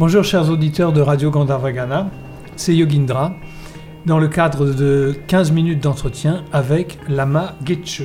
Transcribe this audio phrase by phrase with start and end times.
[0.00, 2.08] Bonjour chers auditeurs de Radio Gandharvagana,
[2.56, 3.34] c'est Yogindra
[4.06, 8.04] dans le cadre de 15 minutes d'entretien avec Lama Getche.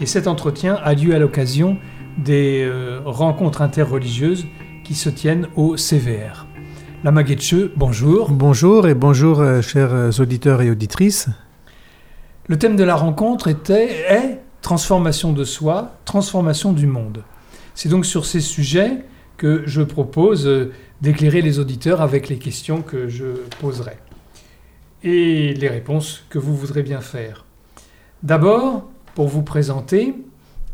[0.00, 1.78] Et cet entretien a lieu à l'occasion
[2.18, 4.48] des euh, rencontres interreligieuses
[4.82, 6.48] qui se tiennent au CVR.
[7.04, 8.32] Lama Getche, bonjour.
[8.32, 11.28] Bonjour et bonjour euh, chers euh, auditeurs et auditrices.
[12.48, 17.22] Le thème de la rencontre était est transformation de soi, transformation du monde.
[17.76, 19.04] C'est donc sur ces sujets
[19.36, 20.48] que je propose
[21.00, 23.26] d'éclairer les auditeurs avec les questions que je
[23.60, 23.96] poserai
[25.02, 27.44] et les réponses que vous voudrez bien faire.
[28.22, 30.14] D'abord, pour vous présenter,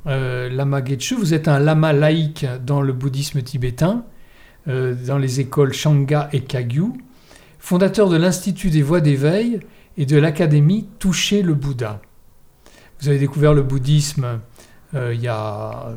[0.07, 4.05] euh, Lama Getchu, vous êtes un lama laïque dans le bouddhisme tibétain,
[4.69, 6.93] euh, dans les écoles Shanga et Kagyu,
[7.59, 9.61] fondateur de l'Institut des voies d'éveil
[9.97, 12.01] et de l'Académie Toucher le Bouddha.
[13.01, 14.41] Vous avez découvert le bouddhisme
[14.95, 15.95] euh, il y a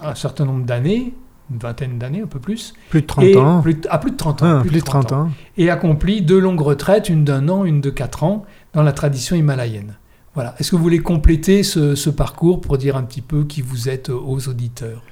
[0.00, 1.14] un certain nombre d'années,
[1.50, 2.74] une vingtaine d'années, un peu plus.
[2.90, 3.60] Plus de 30 ans.
[3.62, 4.46] Plus, à plus de 30 ans.
[4.46, 5.30] Ah, plus, de 30, ans.
[5.56, 9.36] Et accompli deux longues retraites, une d'un an, une de quatre ans, dans la tradition
[9.36, 9.96] himalayenne.
[10.34, 10.54] Voilà.
[10.58, 14.10] Est-ce que vous voulez compléter ce, parcours pour dire un petit peu qui vous êtes
[14.10, 15.02] aux auditeurs?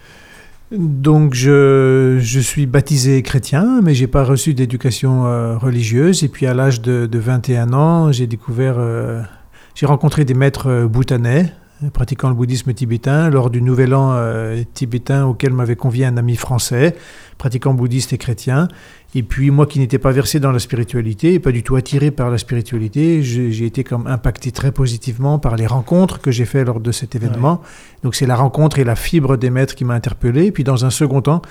[0.70, 6.22] Donc je, je, suis baptisé chrétien, mais j'ai pas reçu d'éducation euh, religieuse.
[6.25, 9.22] Et puis à l'âge de, 21 ans, j'ai découvert, euh,
[9.75, 11.55] j'ai rencontré des maîtres euh, bhoutanais
[11.92, 16.34] pratiquant le bouddhisme tibétain lors du nouvel an euh, tibétain auquel m'avait convié un ami
[16.34, 16.96] français,
[17.38, 18.68] pratiquant bouddhiste et chrétien.
[19.14, 22.10] Et puis moi qui n'étais pas versé dans la spiritualité et pas du tout attiré
[22.10, 26.66] par la spiritualité, j'ai été comme impacté très positivement par les rencontres que j'ai faites
[26.66, 27.62] lors de cet événement.
[28.02, 30.46] Donc c'est la rencontre et la fibre des maîtres qui m'a interpellé.
[30.46, 31.42] Et puis dans un second temps,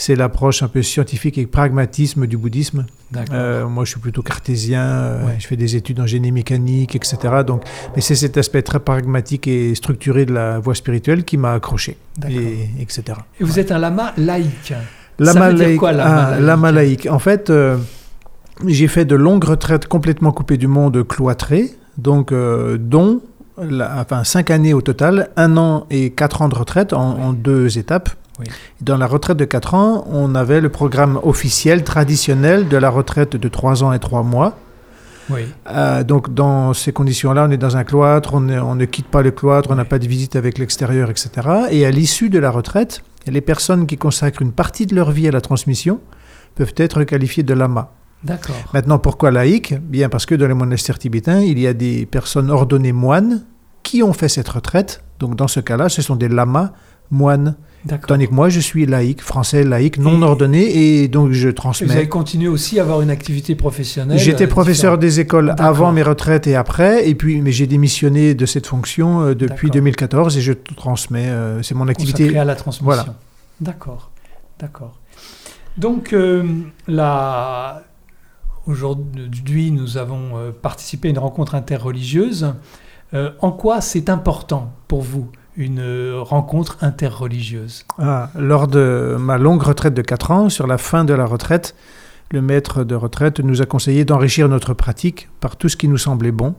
[0.00, 2.86] c'est l'approche un peu scientifique et pragmatisme du bouddhisme.
[3.32, 7.18] Euh, moi, je suis plutôt cartésien, euh, je fais des études en génie mécanique, etc.
[7.46, 11.52] Donc, mais c'est cet aspect très pragmatique et structuré de la voie spirituelle qui m'a
[11.52, 13.18] accroché, et, etc.
[13.38, 14.72] Et vous êtes un lama laïque.
[15.18, 17.76] Lama Ça veut dire quoi, lama, ah, lama laïque En fait, euh,
[18.66, 23.20] j'ai fait de longues retraites complètement coupées du monde cloîtré, donc dont
[23.58, 28.08] enfin, cinq années au total, un an et quatre ans de retraite en deux étapes.
[28.80, 33.36] Dans la retraite de 4 ans, on avait le programme officiel, traditionnel de la retraite
[33.36, 34.56] de 3 ans et 3 mois.
[35.68, 39.30] Euh, donc dans ces conditions-là, on est dans un cloître, on, ne quitte pas le
[39.30, 41.30] cloître, on n'a pas de visite avec l'extérieur, etc.
[41.70, 45.28] Et à l'issue de la retraite, les personnes qui consacrent une partie de leur vie
[45.28, 46.00] à la transmission
[46.54, 47.92] peuvent être qualifiées de lama.
[48.24, 48.56] D'accord.
[48.74, 49.74] Maintenant, pourquoi laïque?
[49.80, 53.44] Bien parce que dans les monastères tibétains, il y a des personnes ordonnées moines
[53.82, 55.02] qui ont fait cette retraite.
[55.18, 56.72] Donc dans ce cas-là, ce sont des lamas
[57.10, 57.56] moines.
[58.06, 61.86] Tandis que moi, je suis laïque, français laïque, non ordonné, et donc je transmets.
[61.86, 65.90] Vous avez continué aussi à avoir une activité professionnelle J'étais euh, professeur des écoles avant
[65.90, 70.36] mes retraites et après, et puis, mais j'ai démissionné de cette fonction euh, depuis 2014
[70.36, 71.28] et je transmets.
[71.28, 72.24] Euh, c'est mon activité.
[72.24, 72.84] Consacré à la transmission.
[72.84, 73.06] Voilà.
[73.62, 74.10] D'accord,
[74.58, 74.98] d'accord.
[75.78, 76.14] Donc,
[76.86, 77.82] là,
[78.66, 82.52] aujourd'hui, nous avons participé à une rencontre interreligieuse.
[83.14, 89.94] en quoi c'est important pour vous une rencontre interreligieuse ah, Lors de ma longue retraite
[89.94, 91.74] de 4 ans, sur la fin de la retraite,
[92.30, 95.98] le maître de retraite nous a conseillé d'enrichir notre pratique par tout ce qui nous
[95.98, 96.54] semblait bon.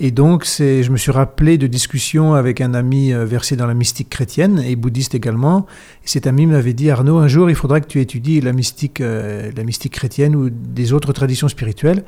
[0.00, 3.74] Et donc, je me suis rappelé de discussions avec un ami euh, versé dans la
[3.74, 5.66] mystique chrétienne et bouddhiste également.
[6.04, 9.00] Et cet ami m'avait dit Arnaud, un jour, il faudra que tu étudies la mystique,
[9.00, 12.02] euh, la mystique chrétienne ou des autres traditions spirituelles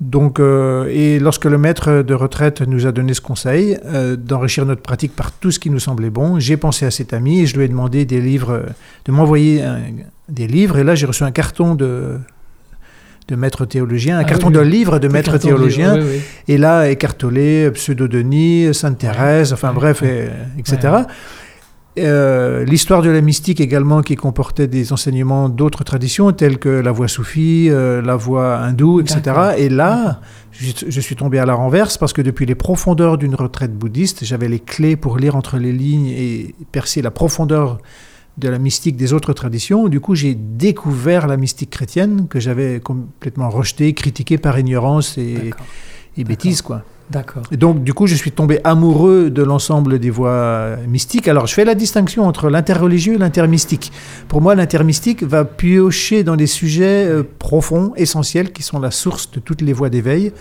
[0.00, 4.64] donc, euh, et lorsque le maître de retraite nous a donné ce conseil euh, d'enrichir
[4.64, 7.46] notre pratique par tout ce qui nous semblait bon, j'ai pensé à cet ami et
[7.46, 8.64] je lui ai demandé des livres,
[9.04, 9.62] de m'envoyer
[10.30, 10.78] des livres.
[10.78, 12.18] Et là, j'ai reçu un carton de,
[13.28, 15.98] de maître théologien, un ah carton de livres de maître théologien.
[16.48, 20.02] Et là, écartolé, Pseudo-Denis, Sainte-Thérèse, enfin bref,
[20.58, 21.04] etc.
[22.00, 26.92] Euh, l'histoire de la mystique également qui comportait des enseignements d'autres traditions telles que la
[26.92, 29.52] voie soufie, euh, la voie hindoue, etc.
[29.58, 30.20] Et là,
[30.52, 34.48] je, suis tombé à la renverse parce que depuis les profondeurs d'une retraite bouddhiste, j'avais
[34.48, 37.78] les clés pour lire entre les lignes et percer la profondeur
[38.38, 39.88] de la mystique des autres traditions.
[39.88, 45.50] Du coup, j'ai découvert la mystique chrétienne que j'avais complètement rejetée, critiquée par ignorance et,
[46.16, 46.82] et bêtise, quoi.
[47.10, 47.42] D'accord.
[47.50, 51.26] Et donc, du coup, je suis tombé amoureux de l'ensemble des voies mystiques.
[51.26, 53.90] Alors, je fais la distinction entre l'interreligieux et l'intermystique.
[54.28, 59.30] Pour moi, l'intermystique va piocher dans des sujets euh, profonds, essentiels, qui sont la source
[59.32, 60.32] de toutes les voies d'éveil,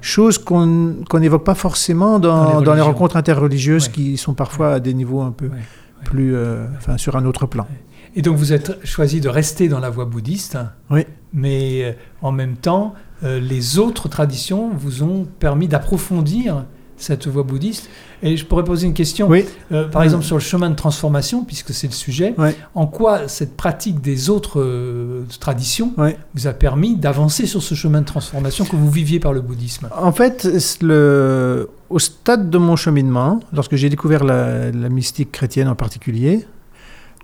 [0.00, 5.20] chose qu'on n'évoque pas forcément dans, les, rencontres interreligieuses qui sont parfois à des niveaux
[5.20, 5.50] un peu
[6.04, 7.66] plus, euh, enfin, sur un autre plan.
[8.16, 10.58] Et donc, vous êtes choisi de rester dans la voie bouddhiste,
[10.90, 11.06] oui.
[11.32, 11.92] mais euh,
[12.22, 12.94] en même temps,
[13.24, 16.64] euh, les autres traditions vous ont permis d'approfondir
[16.96, 17.88] cette voie bouddhiste.
[18.24, 19.44] Et je pourrais poser une question, Oui.
[19.70, 22.34] euh, par exemple sur le chemin de transformation, puisque c'est le sujet.
[22.74, 25.92] En quoi cette pratique des autres euh, traditions
[26.34, 29.88] vous a permis d'avancer sur ce chemin de transformation que vous viviez par le bouddhisme?
[29.96, 30.48] En fait,
[30.82, 31.68] le...
[31.88, 36.46] au stade de mon cheminement, lorsque j'ai découvert la, la mystique chrétienne en particulier,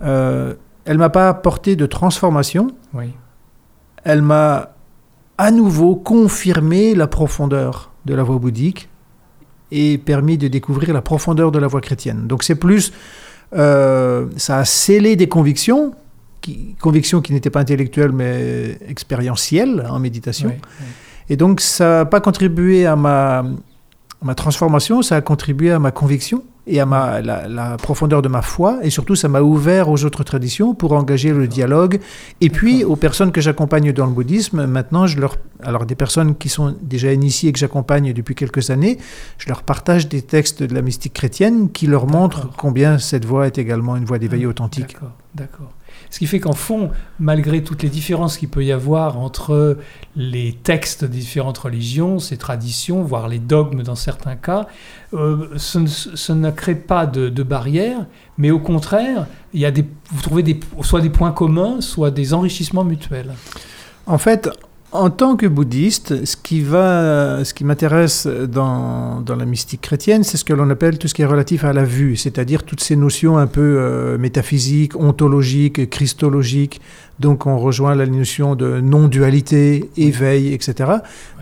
[0.01, 3.07] elle m'a pas apporté de transformation, Oui.
[4.05, 4.74] elle m'a
[5.39, 8.89] à nouveau confirmé la profondeur de la voie bouddhique
[9.71, 12.27] et permis de découvrir la profondeur de la voie chrétienne.
[12.27, 12.93] Donc c'est plus,
[13.55, 15.95] euh, ça a scellé des convictions,
[16.41, 20.51] qui, convictions qui n'étaient pas intellectuelles mais expérientielles en méditation.
[20.51, 20.87] Oui, oui.
[21.31, 23.45] Et donc, ça n'a pas contribué à ma, à
[24.23, 28.29] ma transformation, ça a contribué à ma conviction et à ma, la, la profondeur de
[28.29, 28.79] ma foi.
[28.83, 32.01] Et surtout, ça m'a ouvert aux autres traditions pour engager le dialogue.
[32.41, 36.35] Et puis, aux personnes que j'accompagne dans le bouddhisme, maintenant, je leur, alors des personnes
[36.37, 38.99] qui sont déjà initiées et que j'accompagne depuis quelques années,
[39.39, 43.47] je leur partage des textes de la mystique chrétienne qui leur montrent combien cette voie
[43.47, 44.97] est également une voie d'éveil Ah, authentique.
[45.35, 45.73] D'accord.
[46.11, 49.79] Ce qui fait qu'en fond, malgré toutes les différences qu'il peut y avoir entre
[50.15, 54.69] les textes des différentes religions, ces traditions, voire les dogmes dans certains cas,
[55.13, 58.07] euh, ce, ne, ce ne crée pas de, de barrières,
[58.39, 62.13] mais au contraire, il y a des, vous trouvez des, soit des points communs, soit
[62.13, 63.35] des enrichissements mutuels.
[64.07, 64.49] En fait,
[64.95, 70.23] en tant que bouddhiste, ce qui, va, ce qui m'intéresse dans, dans la mystique chrétienne,
[70.23, 72.81] c'est ce que l'on appelle tout ce qui est relatif à la vue, c'est-à-dire toutes
[72.81, 76.81] ces notions un peu euh, métaphysiques, ontologiques, christologiques.
[77.19, 80.93] Donc on rejoint la notion de non-dualité, éveil, etc.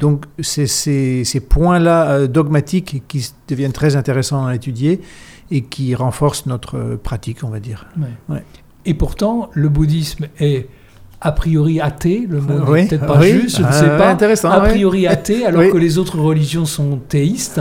[0.00, 5.02] Donc c'est ces, ces points-là euh, dogmatiques qui deviennent très intéressants à étudier
[5.50, 7.86] et qui renforcent notre pratique, on va dire.
[7.98, 8.34] Ouais.
[8.34, 8.44] Ouais.
[8.86, 10.68] Et pourtant, le bouddhisme est
[11.24, 13.30] a priori athée, le mot Oui, n'est peut-être pas oui.
[13.42, 14.10] juste, je ne Ah, sais pas.
[14.10, 17.60] intéressant, a priori athée, alors que les autres religions sont théistes.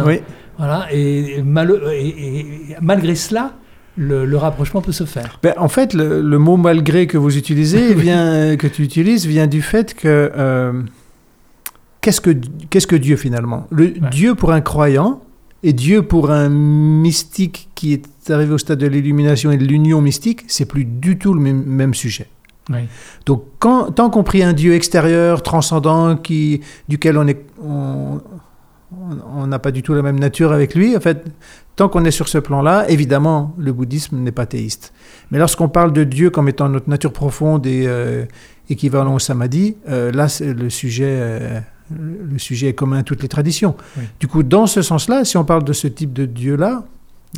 [0.58, 2.46] Voilà, et, mal- et- et- et
[2.82, 3.54] malgré cela,
[3.98, 5.40] le, le rapprochement peut se faire.
[5.44, 9.48] Ben, en fait, le, le mot malgré que vous utilisez, vient, que tu utilises, vient
[9.48, 10.82] du fait que euh,
[12.02, 12.32] qu'est-ce que
[12.70, 13.68] qu'est-ce que Dieu finalement?
[13.72, 13.94] Le Ouais.
[14.12, 15.22] Dieu pour un croyant
[15.64, 20.02] et Dieu pour un mystique qui est arrivé au stade de l'illumination et de l'union
[20.02, 22.28] mystique, c'est plus du tout le même, même sujet.
[22.70, 22.88] Oui.
[23.26, 28.22] Donc, quand, tant qu'on prie un Dieu extérieur, transcendant, qui, duquel on est, on
[29.36, 30.96] on n'a pas du tout la même nature avec lui.
[30.96, 31.26] En fait,
[31.76, 34.94] tant qu'on est sur ce plan-là, évidemment, le bouddhisme n'est pas théiste.
[35.32, 38.26] Mais lorsqu'on parle de Dieu comme étant notre nature profonde et euh,
[38.70, 41.60] équivalent au samadhi, euh, là, le sujet, euh,
[41.90, 43.76] le sujet est commun à toutes les traditions.
[43.98, 44.04] Oui.
[44.20, 46.84] Du coup, dans ce sens-là, si on parle de ce type de Dieu-là,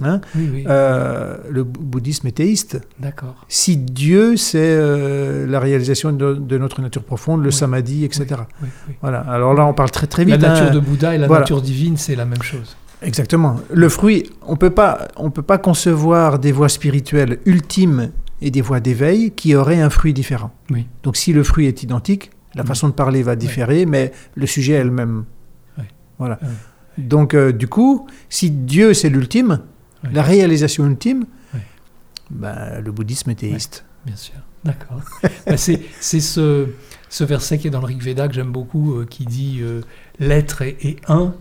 [0.01, 0.63] hein, Oui, oui.
[0.67, 2.81] euh, le bou- bouddhisme est théiste.
[2.99, 3.45] D'accord.
[3.47, 7.53] Si Dieu, c'est euh, la réalisation de, de notre nature profonde, le Oui.
[7.53, 8.25] samadhi, etc.
[9.01, 9.19] Voilà.
[9.21, 10.45] Alors là, on parle très très La vite.
[10.45, 10.73] nature hein.
[10.73, 11.41] de Bouddha et la Voilà.
[11.41, 12.75] nature divine, c'est la même chose.
[13.01, 13.57] Exactement.
[13.71, 18.11] Le fruit, on peut pas, on peut pas concevoir des voies spirituelles ultimes
[18.41, 20.51] et des voies d'éveil qui auraient un fruit différent.
[21.03, 24.73] Donc si le fruit est identique, la façon de parler va différer, mais le sujet
[24.73, 25.25] est le même.
[26.19, 26.39] Voilà.
[26.97, 29.59] Donc euh, du coup, si Dieu c'est l'ultime,
[30.03, 30.09] Oui.
[30.13, 31.59] la réalisation ultime, Oui.
[32.31, 33.85] ben, le bouddhisme est théiste.
[34.05, 34.35] Bien sûr.
[34.63, 35.01] D'accord.
[35.57, 36.67] C'est c'est ce,
[37.09, 39.81] ce verset qui est dans le Rig Veda que j'aime beaucoup, euh, qui dit euh,
[40.19, 41.35] L'être est, est un.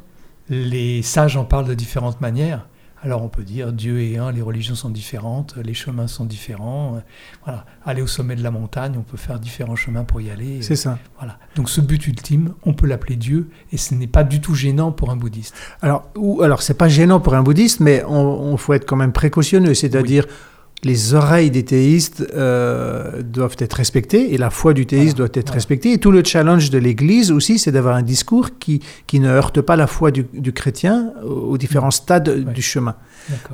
[0.48, 2.66] Les sages en parlent de différentes manières.
[3.04, 7.02] Alors on peut dire Dieu est un, les religions sont différentes, les chemins sont différents.
[7.44, 7.64] voilà.
[7.84, 10.62] Aller au sommet de la montagne, on peut faire différents chemins pour y aller.
[10.62, 10.98] C'est ça.
[11.18, 11.38] Voilà.
[11.56, 14.92] Donc ce but ultime, on peut l'appeler Dieu, et ce n'est pas du tout gênant
[14.92, 15.54] pour un bouddhiste.
[15.80, 18.96] Alors, ou, alors c'est pas gênant pour un bouddhiste, mais on, on faut être quand
[18.96, 20.26] même précautionneux, c'est-à-dire
[20.84, 25.40] les oreilles des théistes euh, doivent être respectées et la foi du théiste Voilà, doit
[25.40, 25.54] être voilà.
[25.54, 25.92] respectée.
[25.92, 29.60] Et tout le challenge de l'Église aussi, c'est d'avoir un discours qui, qui ne heurte
[29.60, 32.52] pas la foi du, du chrétien aux différents stades Ouais.
[32.52, 32.94] du chemin.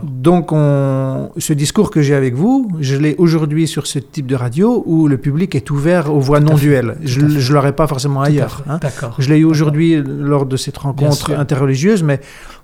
[0.03, 4.35] Donc, on, ce discours que j'ai avec vous, je l'ai aujourd'hui sur ce type de
[4.35, 6.97] radio où le public est ouvert aux voix non duelles.
[7.05, 8.63] Je ne l'aurais pas forcément Tout ailleurs.
[8.69, 8.81] hein.
[9.19, 12.21] Je l'ai eu aujourd'hui lors de cette rencontre interreligieuse, mais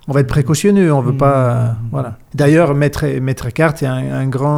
[0.07, 1.17] on va être précautionneux, on veut Mmh.
[1.17, 1.75] pas.
[1.91, 2.17] Voilà.
[2.33, 4.54] D'ailleurs, Maître, Maître Eckhart, est un, un grand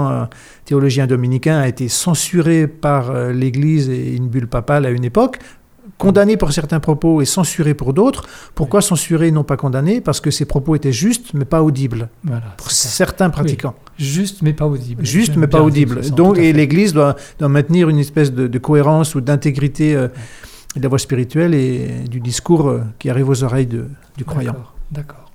[0.66, 5.40] théologien dominicain, a été censuré par euh, l'Église et une bulle papale à une époque,
[5.98, 8.26] condamné pour certains propos et censuré pour d'autres.
[8.54, 12.54] Pourquoi censuré, non pas condamné Parce que ses propos étaient justes, mais pas audibles Voilà,
[12.58, 12.88] pour ça.
[12.90, 13.74] certains pratiquants.
[13.98, 15.04] Juste mais pas audible.
[15.06, 16.02] Juste, mais pas audible.
[16.12, 20.08] Donc, et l'Église doit, doit maintenir une espèce de, de cohérence ou d'intégrité euh,
[20.76, 23.88] de la voie spirituelle et du discours euh, qui arrive aux oreilles de-
[24.18, 24.56] du croyant.
[24.92, 25.27] D'accord.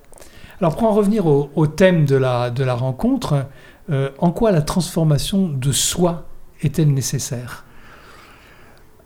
[0.63, 3.47] Alors pour en revenir au, au thème de la, de la rencontre,
[3.91, 6.29] euh, en quoi la transformation de soi
[6.61, 7.65] est-elle nécessaire?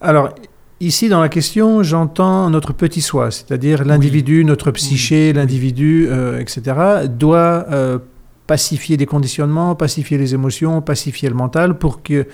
[0.03, 0.35] Alors,
[0.81, 7.07] ici, dans la question, j'entends notre petit soi, c'est-à-dire l'individu, notre psyché, l'individu, euh, etc.,
[7.09, 8.01] doit euh,
[8.47, 12.27] pacifier des conditionnements, pacifier les émotions, pacifier le mental pour que,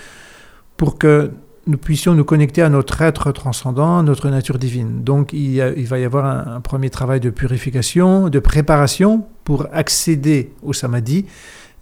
[0.76, 1.30] pour que
[1.66, 5.04] nous puissions nous connecter à notre être transcendant, notre nature divine.
[5.04, 9.66] Donc il, il va y avoir un, un, premier travail de purification, de préparation pour
[9.72, 11.26] accéder au samadhi.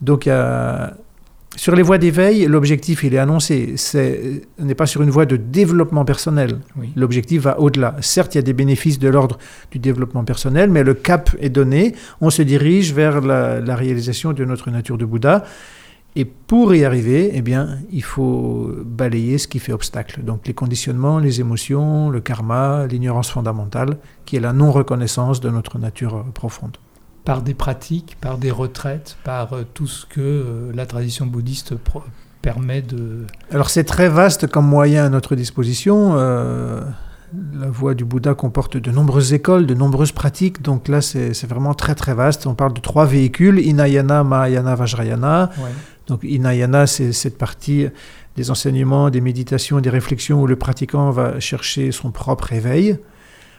[0.01, 0.95] Donc y a
[1.57, 3.75] sur les voies d'éveil, l'objectif, il est annoncé.
[3.77, 6.61] C'est, on n'est pas sur une voie de développement personnel.
[6.77, 6.91] Oui.
[6.95, 7.97] L'objectif va au-delà.
[8.01, 9.37] Certes, il y a des bénéfices de l'ordre
[9.73, 11.95] du développement personnel, mais le cap est donné.
[12.21, 15.45] On se dirige vers la, la réalisation de notre nature de Bouddha.
[16.17, 20.23] Et pour y arriver, eh bien, il faut balayer ce qui fait obstacle.
[20.25, 25.79] Donc les conditionnements, les émotions, le karma, l'ignorance fondamentale, qui est la non-reconnaissance de notre
[25.79, 26.77] nature profonde
[27.25, 31.75] par des pratiques, par des retraites, par euh, tout ce que euh, la tradition bouddhiste
[32.43, 33.27] permet de...
[33.51, 36.15] Alors c'est très vaste comme moyen à notre disposition.
[36.15, 36.81] Euh,
[37.55, 41.75] la voie du Bouddha comporte de nombreuses écoles, de nombreuses pratiques, donc là c'est vraiment
[41.75, 42.47] très très vaste.
[42.47, 45.51] On parle de trois véhicules, Inayana, Mahayana, Vajrayana.
[45.59, 45.71] Ouais.
[46.11, 47.87] Donc Inayana, c'est cette partie
[48.37, 52.99] des enseignements, des méditations, des réflexions où le pratiquant va chercher son propre éveil.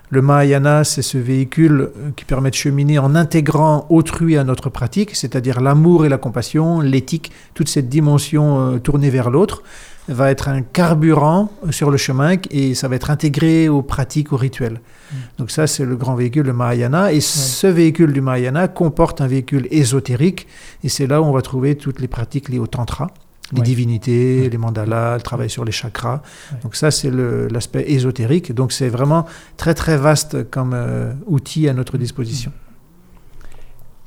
[0.09, 5.15] Le Mahayana, c'est ce véhicule qui permet de cheminer en intégrant autrui à notre pratique,
[5.15, 9.63] c'est-à-dire l'amour et la compassion, l'éthique, toute cette dimension euh, tournée vers l'autre,
[10.07, 14.37] va être un carburant sur le chemin et ça va être intégré aux pratiques, aux
[14.37, 14.81] rituels.
[15.11, 15.15] Mm.
[15.37, 17.11] Donc ça, c'est le grand véhicule, le Mahayana.
[17.11, 17.21] Et ouais.
[17.21, 20.47] ce véhicule du Mahayana comporte un véhicule ésotérique
[20.83, 23.07] et c'est là où on va trouver toutes les pratiques liées au Tantra
[23.53, 23.65] les ouais.
[23.65, 24.49] divinités, ouais.
[24.49, 26.21] les mandalas, le travail sur les chakras.
[26.63, 28.53] Donc ça, c'est l'aspect ésotérique.
[28.53, 29.25] Donc c'est vraiment
[29.57, 32.51] très très vaste comme euh, outil à notre disposition.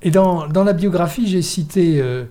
[0.02, 2.24] Et dans, dans la biographie, j'ai cité euh,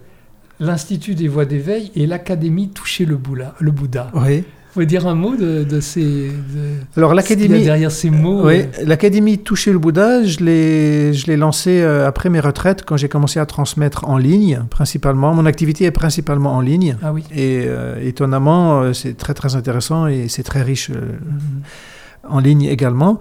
[0.63, 3.53] l'Institut des voies d'éveil et l'Académie Toucher le Bouddha.
[3.59, 4.11] Le Bouddha.
[4.13, 4.37] Oui.
[4.39, 6.29] Vous pouvez dire un mot de, de ces.
[6.29, 8.47] De, Alors l'académie derrière ces mots.
[8.47, 8.85] Oui, euh...
[8.85, 13.07] l'académie Toucher le Bouddha, je l'ai je l'ai lancée euh, après mes retraites quand j'ai
[13.07, 15.35] commencé à transmettre en ligne principalement.
[15.35, 16.97] Mon activité est principalement en ligne.
[17.03, 17.23] Ah oui.
[17.31, 22.35] Et euh, étonnamment, c'est très très intéressant et c'est très riche mm -hmm.
[22.35, 23.19] en ligne également.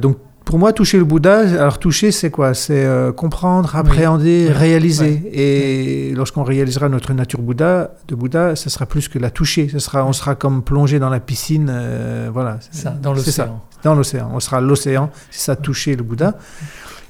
[0.00, 2.52] Donc pour moi, toucher le Bouddha, alors toucher, c'est quoi?
[2.52, 4.52] C'est euh, comprendre, appréhender, oui.
[4.52, 5.22] réaliser.
[5.24, 5.30] Oui.
[5.32, 6.14] Et oui.
[6.14, 9.68] lorsqu'on réalisera notre nature Bouddha, de Bouddha, ça sera plus que la toucher.
[9.70, 12.58] Ça sera, on sera comme plongé dans la piscine, euh, voilà.
[12.70, 13.62] Ça, dans l'océan.
[13.82, 14.30] Dans l'océan.
[14.34, 16.34] On sera l'océan, c'est ça, toucher le Bouddha.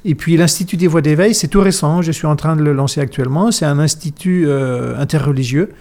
[0.05, 2.03] Et puis l'Institut des voies d'éveil, c'est tout récent.
[2.03, 3.51] Je suis en train de le lancer actuellement.
[3.51, 5.73] C'est un institut euh, interreligieux.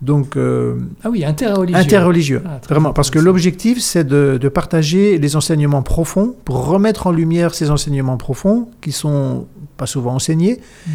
[0.00, 1.80] Donc, euh, ah oui, interreligieux.
[1.80, 2.92] Interreligieux, ah, vraiment.
[2.92, 7.70] Parce que l'objectif, c'est de, de, partager les enseignements profonds pour remettre en lumière ces
[7.70, 10.60] enseignements profonds qui sont pas souvent enseignés.
[10.86, 10.90] Mm.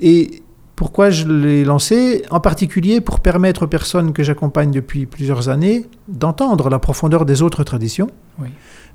[0.00, 0.42] Et
[0.74, 2.24] pourquoi je l'ai lancé?
[2.30, 7.42] En particulier pour permettre aux personnes que j'accompagne depuis plusieurs années d'entendre la profondeur des
[7.42, 8.08] autres traditions.
[8.40, 8.48] Oui.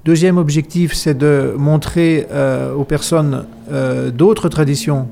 [0.03, 5.07] Deuxième objectif, c'est de montrer euh, aux personnes euh, d'autres traditions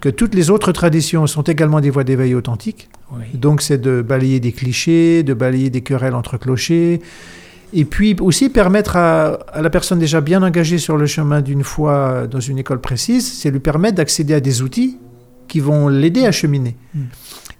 [0.00, 2.88] que toutes les autres traditions sont également des voies d'éveil authentiques.
[3.12, 3.24] Oui.
[3.34, 7.00] Donc c'est de balayer des clichés, de balayer des querelles entre clochers,
[7.72, 11.64] et puis aussi permettre à, à la personne déjà bien engagée sur le chemin d'une
[11.64, 14.98] foi dans une école précise, c'est lui permettre d'accéder à des outils
[15.48, 16.76] qui vont l'aider à cheminer.
[16.94, 17.00] Mm.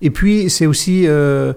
[0.02, 1.06] Et puis c'est aussi...
[1.06, 1.52] Euh,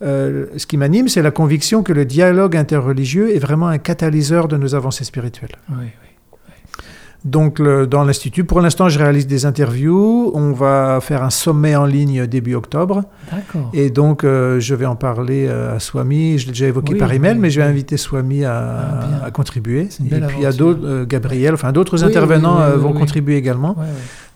[0.00, 4.46] euh, ce qui m'anime, c'est la conviction que le dialogue interreligieux est vraiment un catalyseur
[4.46, 5.56] de nos avancées spirituelles.
[5.70, 6.07] Oui, oui.
[7.24, 10.30] Donc, le, dans l'Institut, pour l'instant, je réalise des interviews.
[10.34, 13.02] On va faire un sommet en ligne début octobre.
[13.32, 13.70] D'accord.
[13.74, 16.38] Et donc, euh, je vais en parler euh, à Swami.
[16.38, 17.72] Je l'ai déjà évoqué Oui, par email, oui, mais je vais oui.
[17.72, 18.56] inviter Swami à,
[19.22, 19.88] Ah, à contribuer.
[20.10, 23.76] Et puis, à d'autres, euh, Gabriel, enfin, d'autres intervenants euh, vont contribuer également.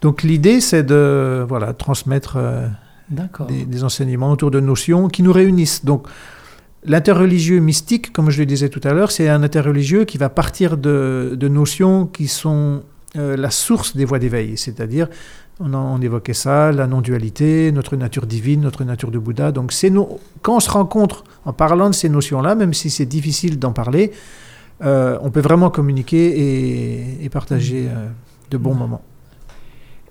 [0.00, 2.36] Donc, l'idée, c'est de voilà, transmettre
[3.48, 5.84] des, des enseignements autour de notions qui nous réunissent.
[5.84, 6.08] Donc,
[6.84, 10.76] l'interreligieux mystique, comme je le disais tout à l'heure, c'est un interreligieux qui va partir
[10.76, 12.82] de, de notions qui sont
[13.16, 15.08] euh, la source des voies d'éveil, c'est-à-dire,
[15.60, 19.52] on, on évoquait ça, la non-dualité, notre nature divine, notre nature de Bouddha.
[19.52, 23.06] Donc, c'est no- quand on se rencontre en parlant de ces notions-là, même si c'est
[23.06, 24.12] difficile d'en parler,
[24.82, 28.08] euh, on peut vraiment communiquer et, et partager euh,
[28.50, 29.02] de bons moments.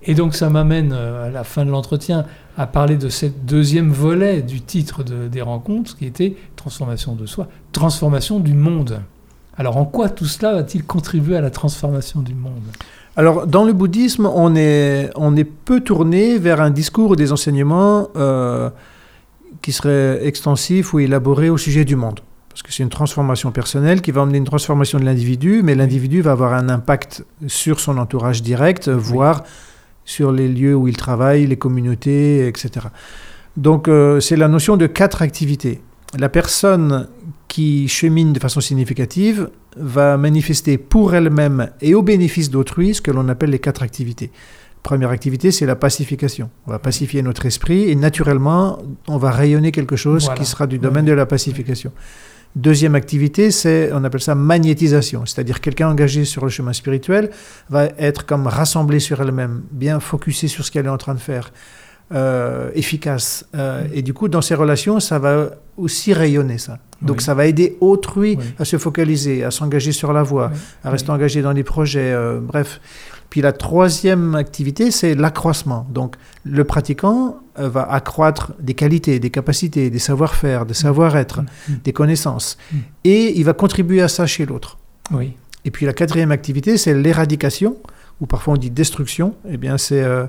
[0.04, 2.24] Et donc ça m'amène euh, à la fin de l'entretien
[2.56, 7.26] à parler de ce deuxième volet du titre de- des rencontres, qui était transformation de
[7.26, 9.00] soi, transformation du monde.
[9.56, 12.62] Alors en quoi tout cela va-t-il contribuer à la transformation du monde?
[13.14, 17.30] Alors, dans le bouddhisme, on est, on est peu tourné vers un discours ou des
[17.30, 18.70] enseignements euh,
[19.60, 22.20] qui seraient extensifs ou élaborés au sujet du monde.
[22.48, 26.22] Parce que c'est une transformation personnelle qui va emmener une transformation de l'individu, mais l'individu
[26.22, 29.44] va avoir un impact sur son entourage direct, voire
[30.04, 32.86] sur les lieux où il travaille, les communautés, etc.
[33.56, 35.80] Donc, euh, c'est la notion de quatre activités.
[36.18, 37.08] la personne
[37.48, 43.10] qui chemine de façon significative va manifester pour elle-même et au bénéfice d'autrui ce que
[43.10, 44.30] l'on appelle les quatre activités.
[44.82, 46.50] Première activité, c'est la pacification.
[46.66, 48.78] On va pacifier notre esprit et naturellement,
[49.08, 50.38] on va rayonner quelque chose Voilà.
[50.38, 51.92] qui sera du domaine de la pacification.
[52.54, 57.30] Deuxième activité, c'est, on appelle ça magnétisation, c'est-à-dire quelqu'un engagé sur le chemin spirituel
[57.70, 61.18] va être comme rassemblé sur elle-même, bien focusé sur ce qu'elle est en train de
[61.20, 61.50] faire,
[62.12, 63.46] euh, efficace.
[63.54, 66.78] Euh, Et du coup, dans ses relations, ça va aussi rayonner ça.
[67.00, 67.22] Donc Oui.
[67.22, 68.44] ça va aider autrui Oui.
[68.58, 70.58] à se focaliser, à s'engager sur la voie, Oui.
[70.84, 72.80] à rester engagé dans des projets, euh, bref.
[73.30, 75.86] Puis la troisième activité, c'est l'accroissement.
[75.90, 81.74] Donc le pratiquant va accroître des qualités, des capacités, des savoir-faire, des savoir-être, Mm.
[81.84, 82.56] des connaissances.
[82.72, 82.76] Mm.
[83.04, 84.78] Et il va contribuer à ça chez l'autre.
[85.10, 85.36] Oui.
[85.64, 87.76] Et puis la quatrième activité, c'est l'éradication,
[88.20, 89.34] ou parfois on dit destruction.
[89.48, 90.26] Eh bien, c'est euh,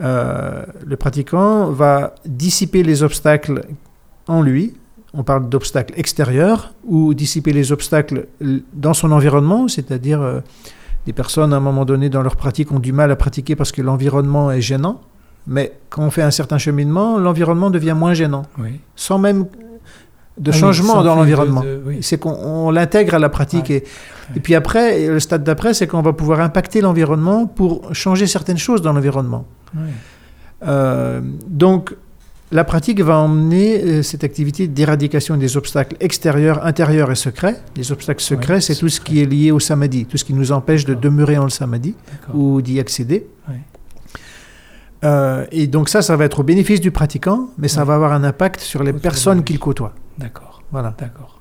[0.00, 3.64] euh, le pratiquant va dissiper les obstacles
[4.28, 4.74] en lui.
[5.14, 8.26] On parle d'obstacles extérieurs ou dissiper les obstacles
[8.72, 10.40] dans son environnement, c'est-à-dire euh,
[11.04, 13.72] des personnes à un moment donné dans leur pratique ont du mal à pratiquer parce
[13.72, 15.02] que l'environnement est gênant.
[15.46, 18.80] Mais quand on fait un certain cheminement, l'environnement devient moins gênant, Oui.
[18.96, 19.46] sans même
[20.38, 21.98] de Ah changement dans l'environnement oui.
[22.00, 23.68] c'est qu'on on l'intègre à la pratique.
[23.68, 23.84] Ouais.
[24.34, 28.26] Et, et puis après, le stade d'après, c'est qu'on va pouvoir impacter l'environnement pour changer
[28.26, 29.44] certaines choses dans l'environnement.
[30.66, 31.94] Euh, donc,
[32.50, 37.56] la pratique va emmener euh, cette activité d'éradication des obstacles extérieurs, intérieurs et secrets.
[37.76, 40.52] Les obstacles secrets, c'est tout ce qui est lié au samadhi, tout ce qui nous
[40.52, 41.94] empêche de demeurer en le samadhi
[42.34, 43.26] ou d'y accéder.
[45.04, 47.86] Euh, et donc ça, ça va être au bénéfice du pratiquant, mais ça Ouais.
[47.88, 49.94] va avoir un impact sur les personnes qu'il côtoie.
[50.18, 50.62] D'accord.
[50.70, 50.94] Voilà.
[50.98, 51.40] D'accord.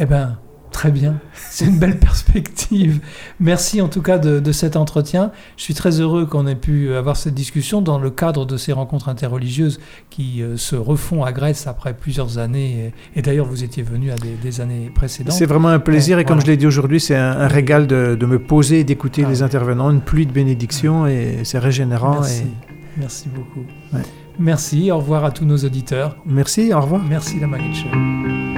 [0.00, 0.38] Eh bien,
[0.72, 1.20] très bien.
[1.34, 3.00] C'est une belle perspective.
[3.38, 5.30] Merci en tout cas de, de cet entretien.
[5.56, 8.72] Je suis très heureux qu'on ait pu avoir cette discussion dans le cadre de ces
[8.72, 9.78] rencontres interreligieuses
[10.10, 12.92] qui euh, se refont à Grèce après plusieurs années.
[13.14, 15.34] Et, et d'ailleurs, vous étiez venu à des, des années précédentes.
[15.34, 16.46] C'est vraiment un plaisir et comme Voilà.
[16.46, 19.28] je l'ai dit aujourd'hui, c'est un, un régal de, de me poser et d'écouter Ah
[19.30, 22.20] les intervenants, une pluie de bénédictions et c'est régénérant.
[22.20, 22.42] Merci.
[22.42, 22.71] Et...
[22.96, 23.64] Merci beaucoup.
[23.92, 24.02] Ouais.
[24.38, 24.90] Merci.
[24.90, 26.16] Au revoir à tous nos auditeurs.
[26.26, 27.02] Merci, au revoir.
[27.04, 28.51] Merci, la Show.